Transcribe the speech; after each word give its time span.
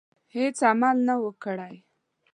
هیڅ 0.35 0.57
عمل 0.69 0.97
نه 1.07 1.15
وو 1.21 1.31
کړی. 1.43 1.75